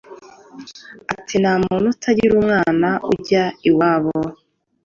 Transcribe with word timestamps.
Ati: 1.13 1.35
"Nta 1.41 1.53
muntu 1.63 1.85
utangira 1.93 2.33
umwana 2.41 2.89
ujya 3.11 3.43
iwabo, 3.69 4.17